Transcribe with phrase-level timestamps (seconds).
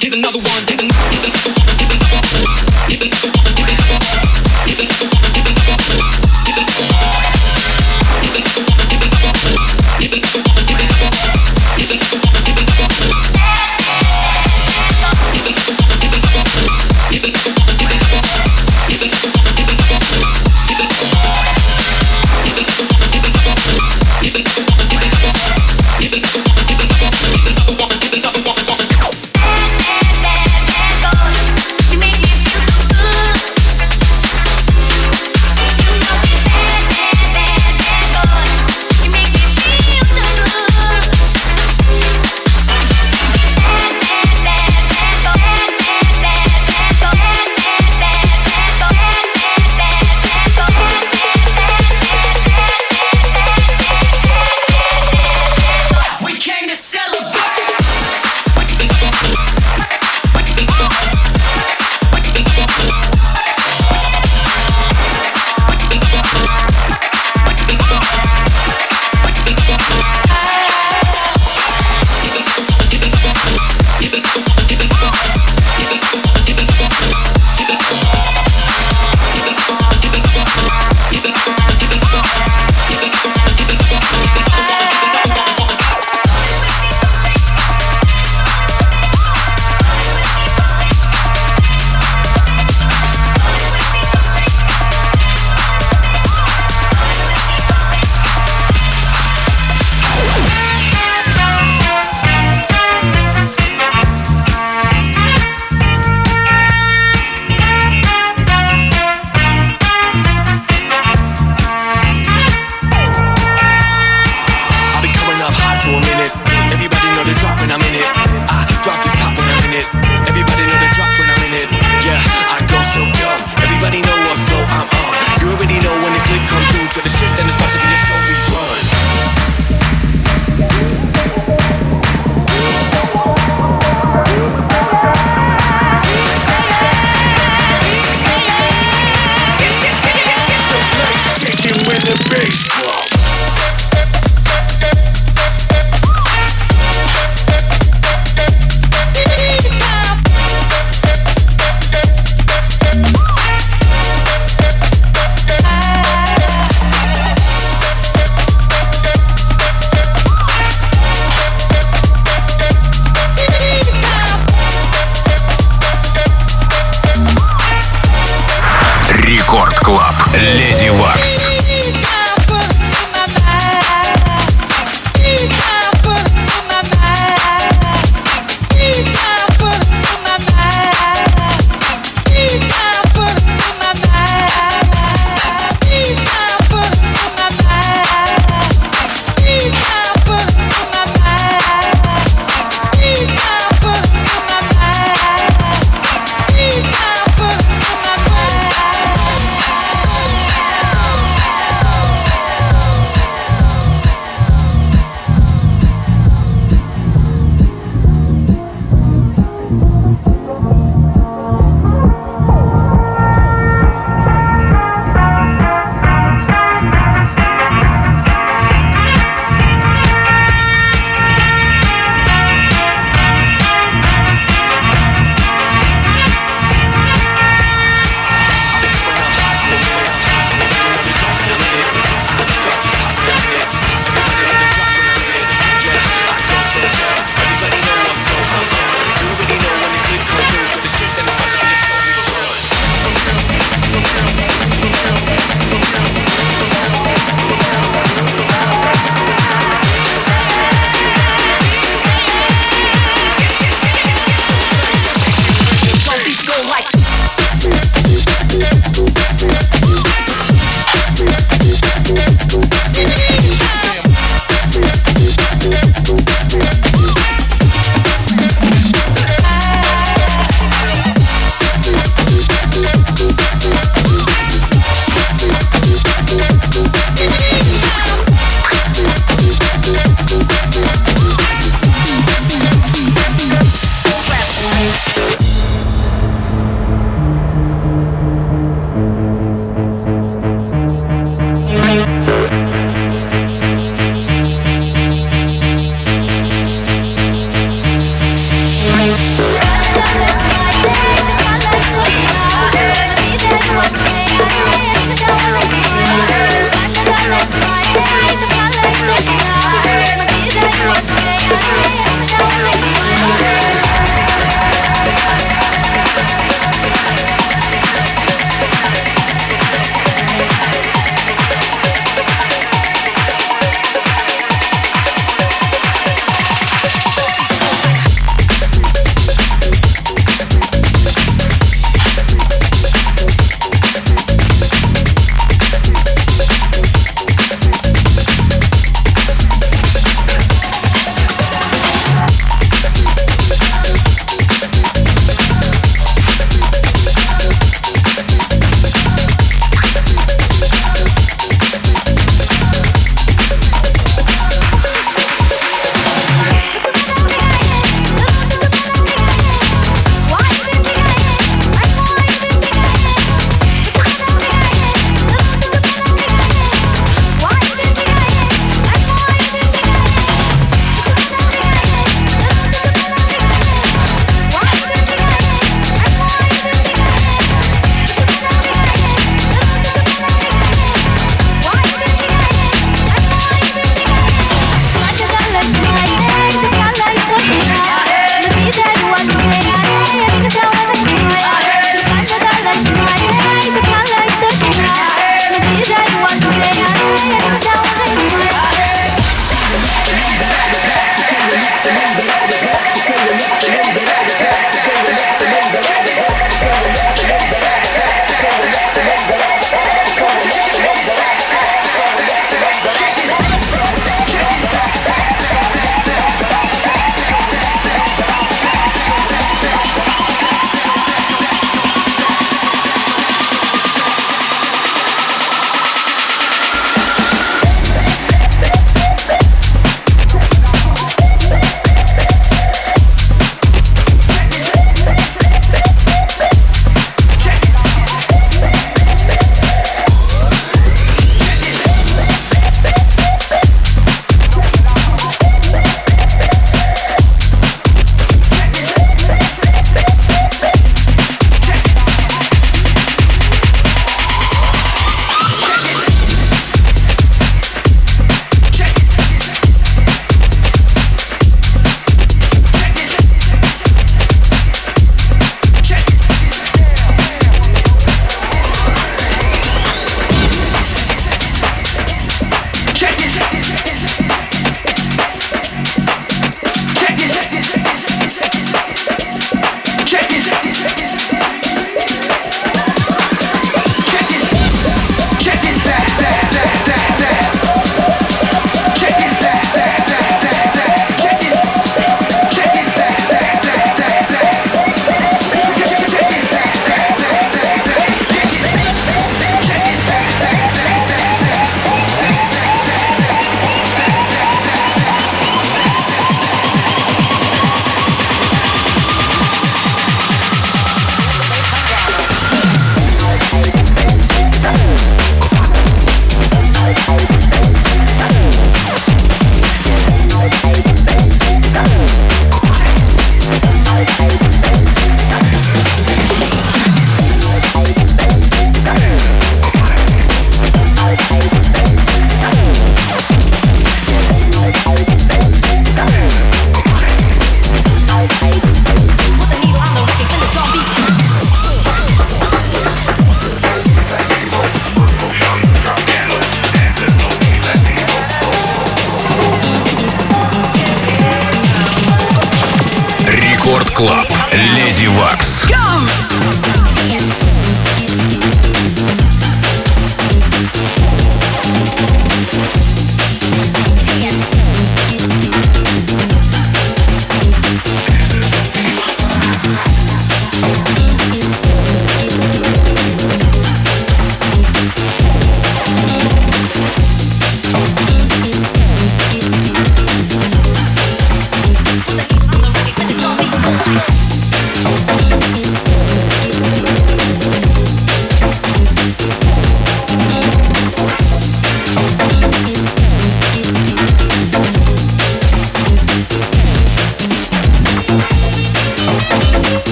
[0.00, 0.49] Here's another one.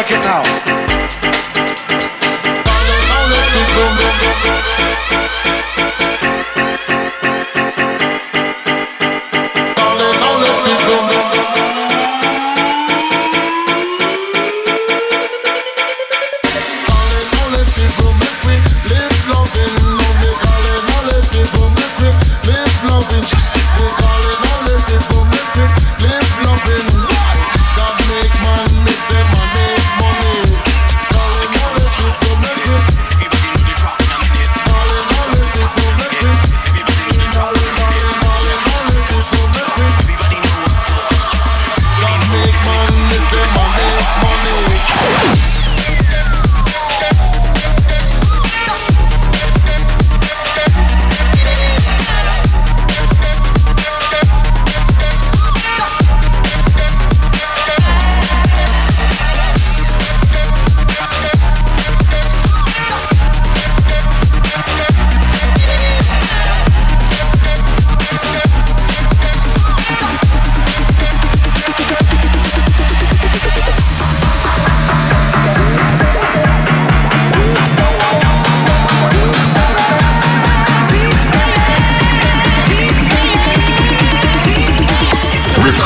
[0.00, 0.49] Start rocking now.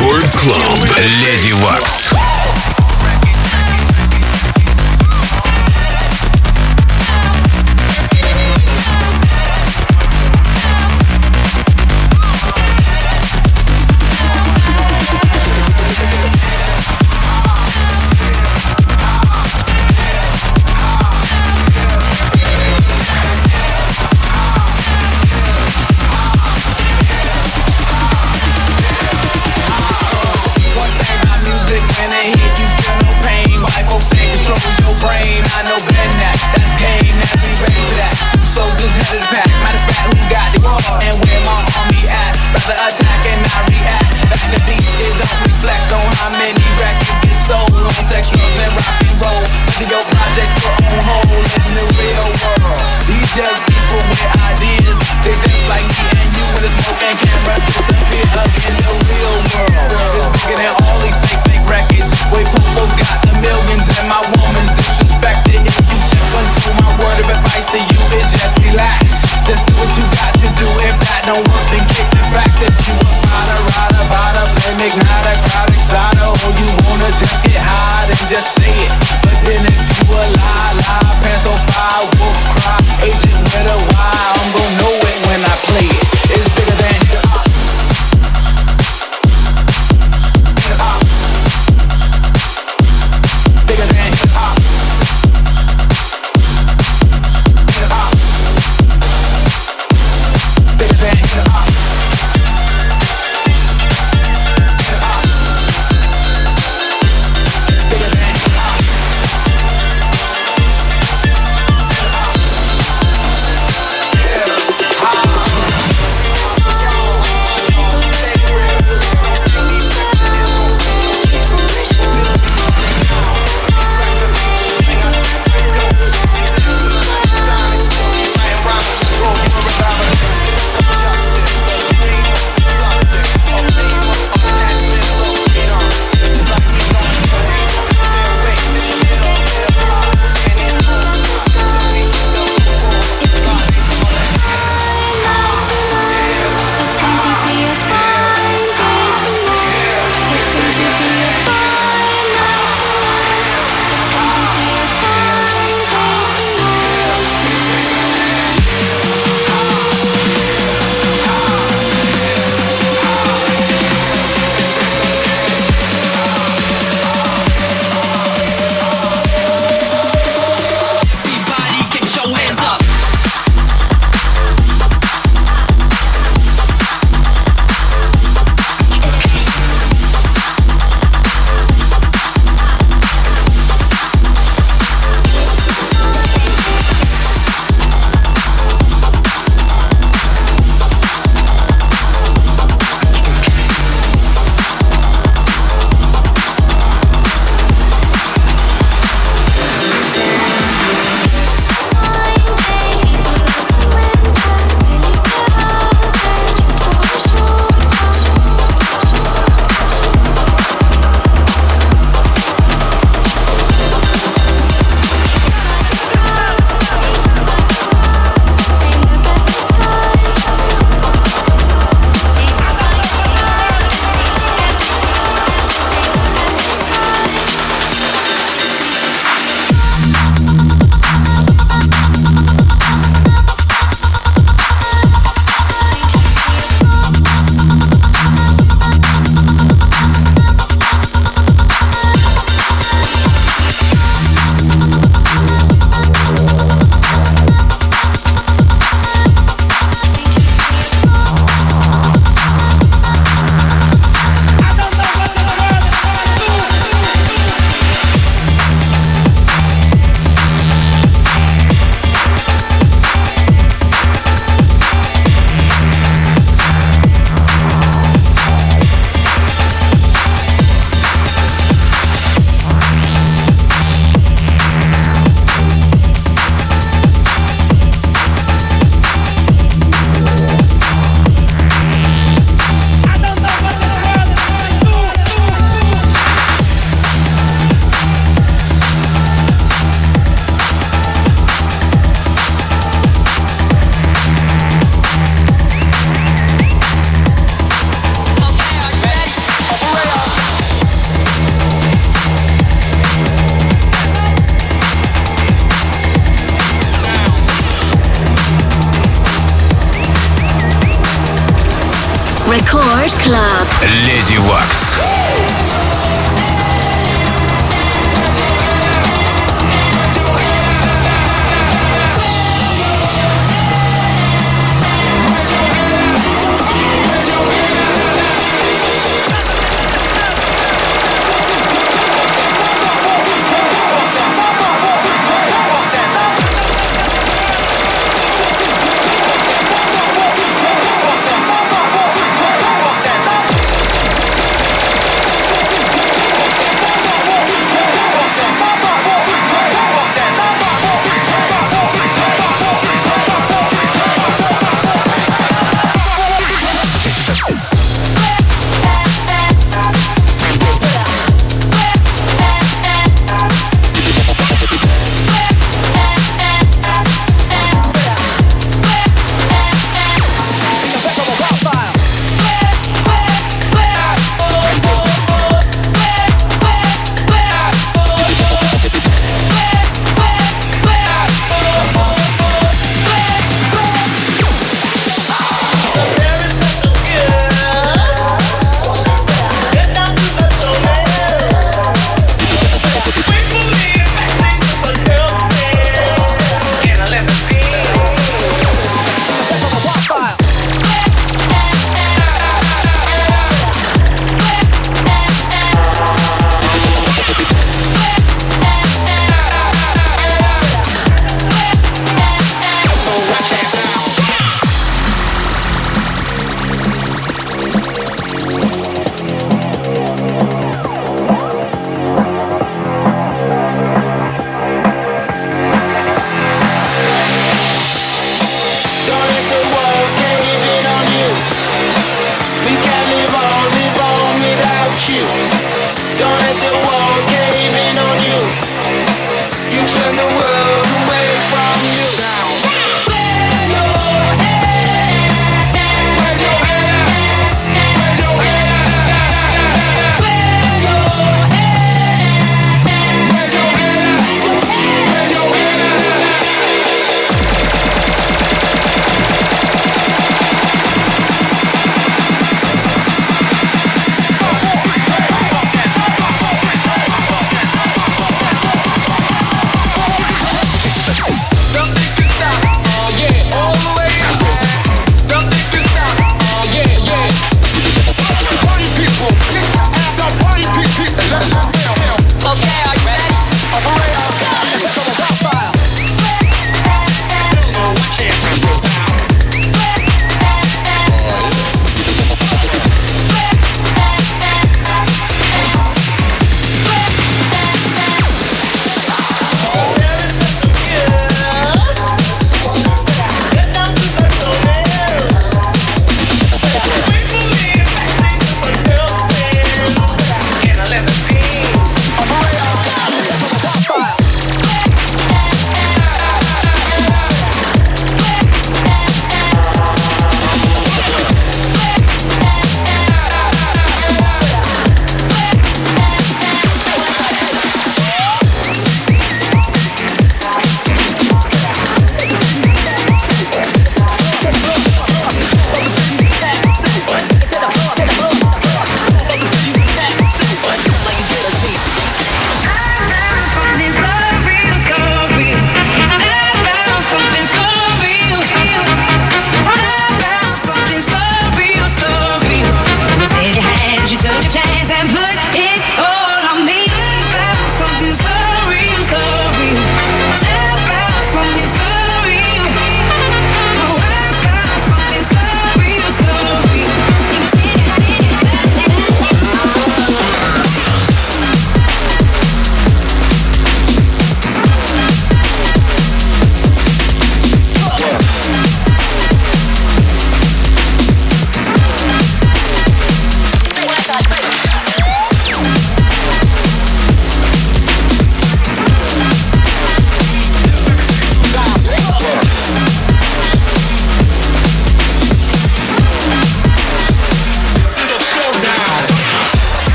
[0.00, 0.88] Record Club.
[1.20, 2.39] Леди Вакс.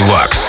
[0.00, 0.39] Deluxe.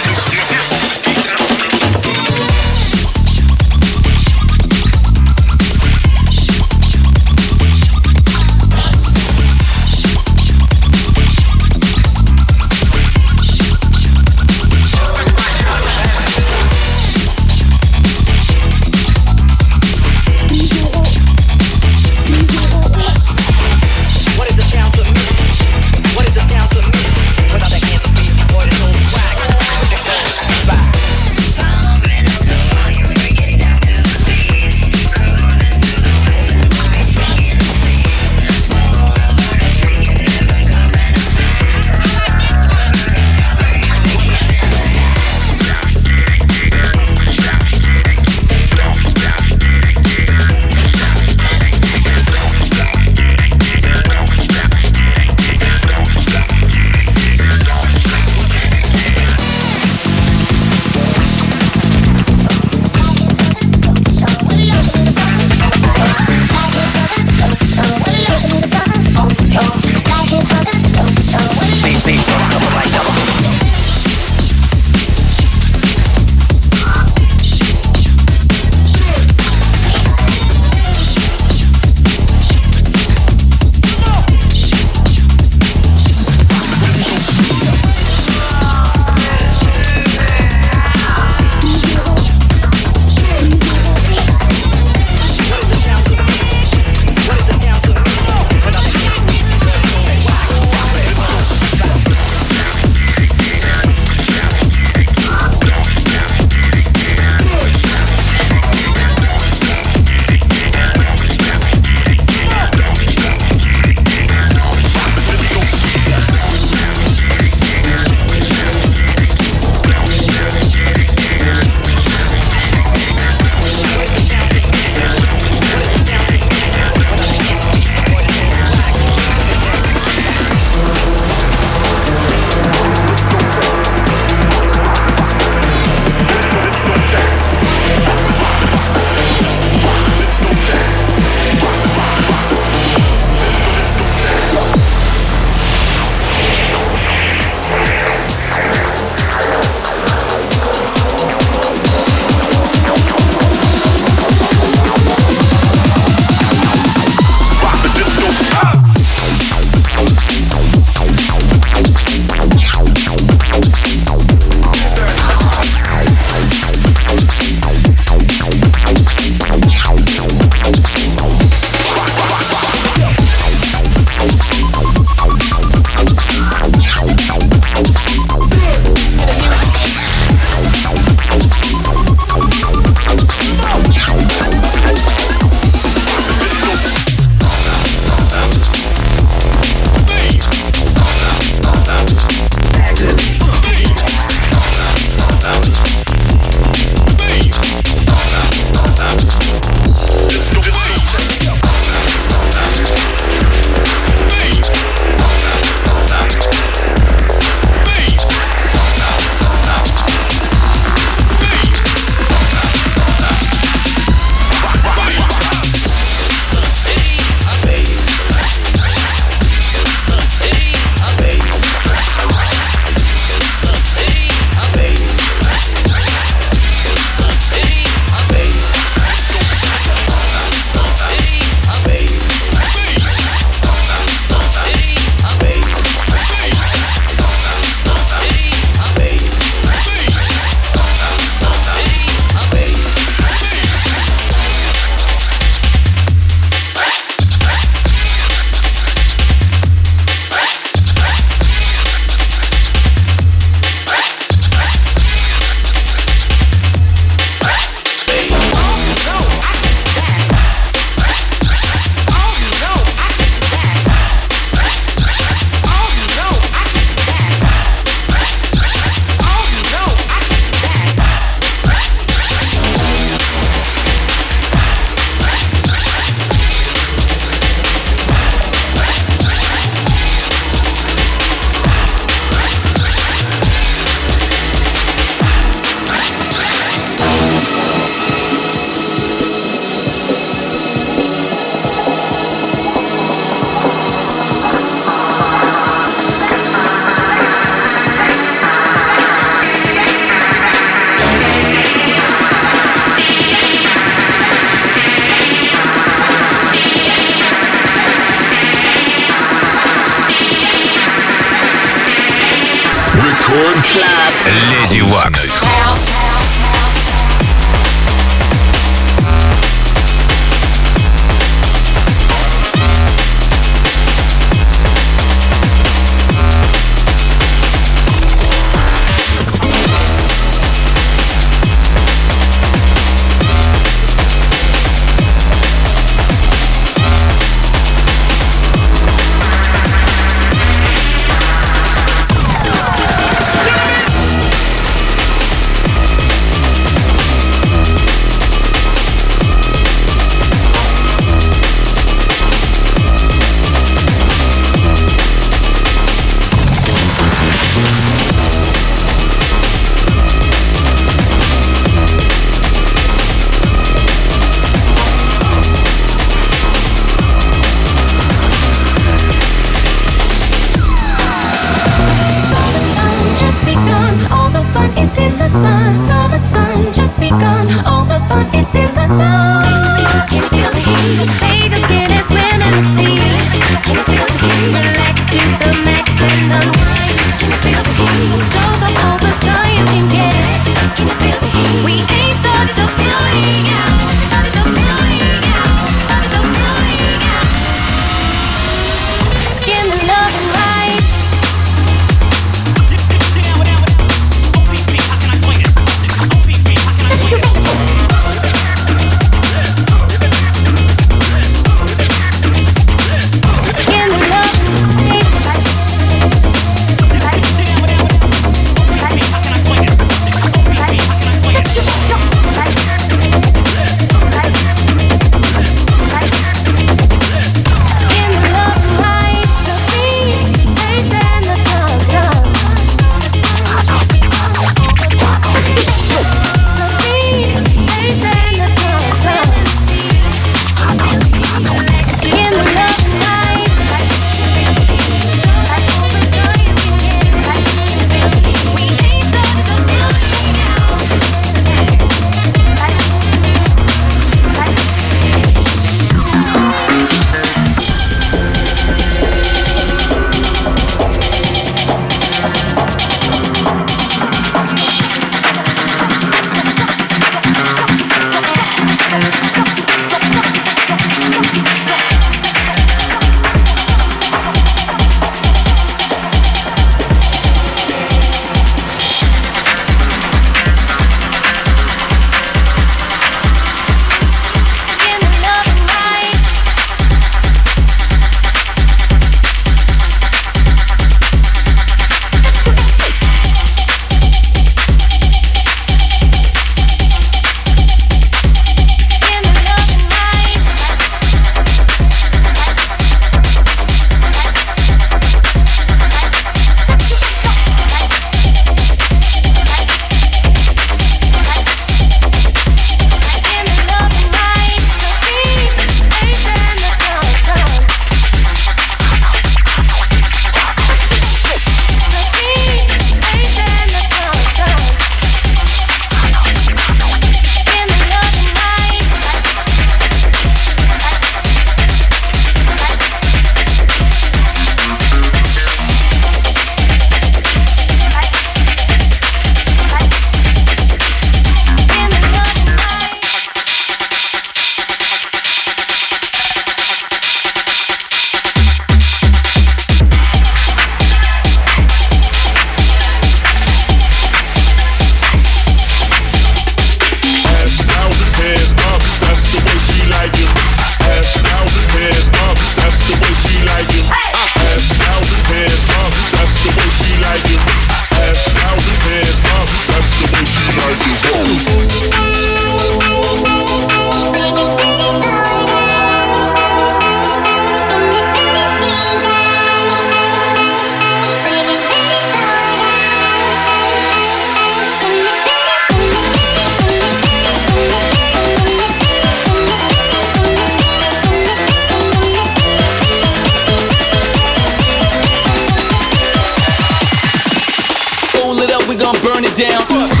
[599.39, 600.00] Hands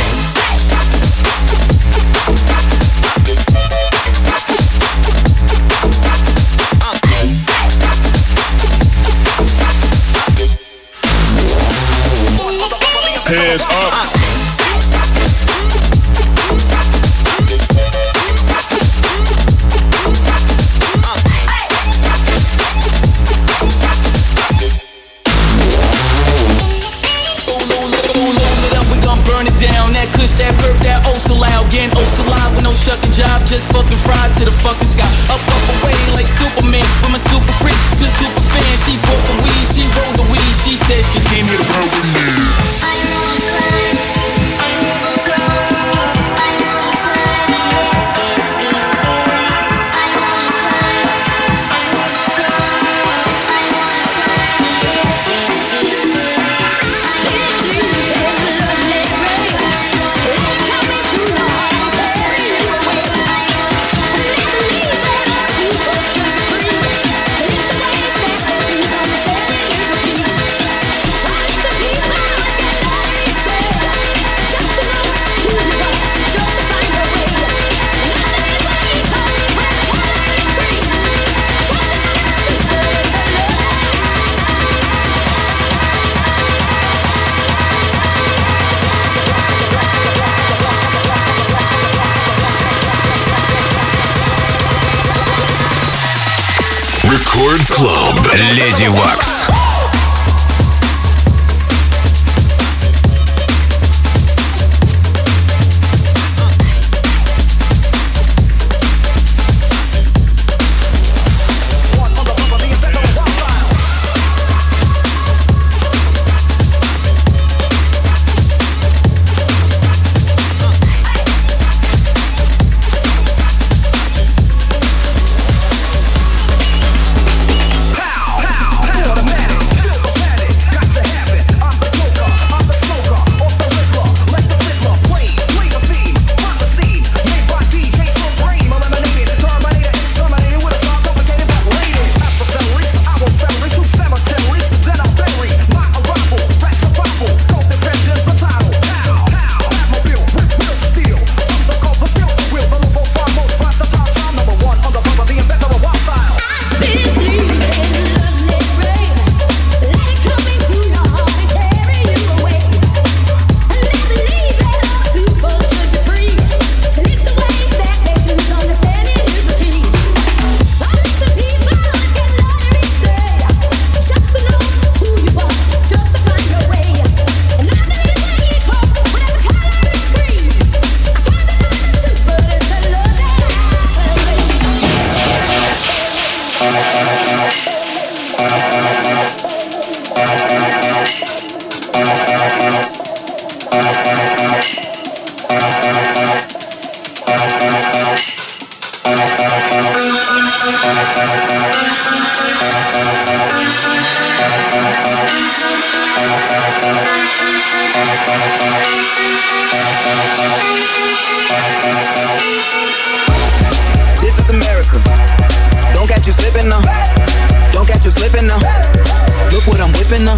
[220.11, 220.35] slipping now.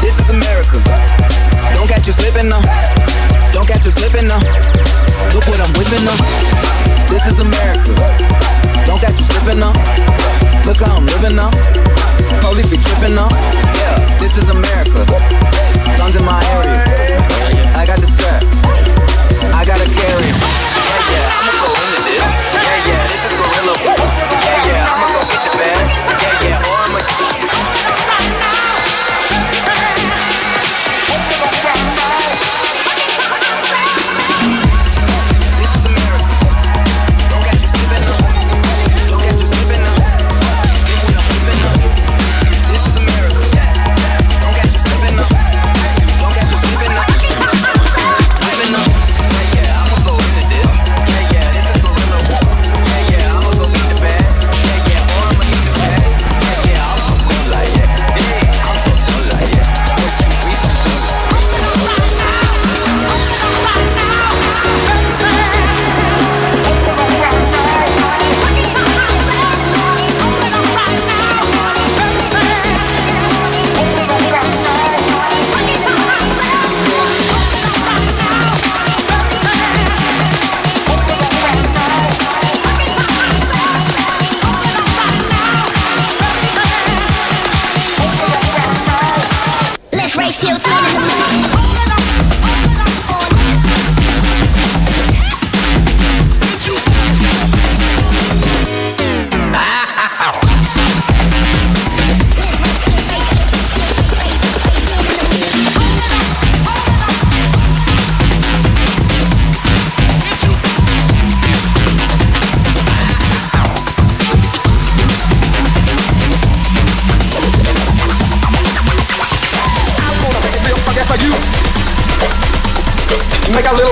[0.00, 0.80] This is America.
[1.76, 2.64] Don't catch you slipping up.
[3.52, 4.40] Don't catch you slipping up.
[5.36, 6.16] Look what I'm whipping up.
[7.12, 7.92] This is America.
[8.88, 9.76] Don't catch you slipping up.
[10.64, 11.52] Look how I'm living up.
[12.40, 13.32] Police be tripping up.
[13.76, 15.04] Yeah, this is America.
[16.00, 16.80] Guns in my area.
[17.76, 18.40] I got the strap.
[19.52, 20.30] I gotta carry.
[20.88, 22.16] Yeah, yeah, I'ma go into this.
[22.16, 24.29] Yeah, yeah, this is gorilla.